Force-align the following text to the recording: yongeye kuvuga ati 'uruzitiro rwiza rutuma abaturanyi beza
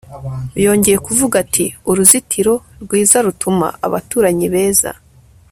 yongeye 0.65 0.97
kuvuga 1.07 1.35
ati 1.43 1.65
'uruzitiro 1.89 2.53
rwiza 2.83 3.17
rutuma 3.25 3.67
abaturanyi 3.85 4.47
beza 4.53 4.91